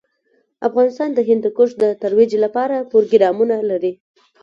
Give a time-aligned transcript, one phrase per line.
[0.67, 3.93] افغانستان د هندوکش د ترویج لپاره پروګرامونه لري.